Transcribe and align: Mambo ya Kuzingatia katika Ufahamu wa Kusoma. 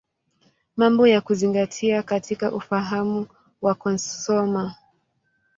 Mambo 0.77 1.07
ya 1.07 1.21
Kuzingatia 1.21 2.03
katika 2.03 2.51
Ufahamu 2.51 3.27
wa 3.61 3.75
Kusoma. 3.75 4.75